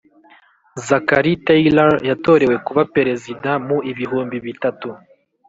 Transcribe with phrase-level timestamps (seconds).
[0.87, 4.89] zachary taylor yatorewe kuba perezida mu ibihumbi bitatu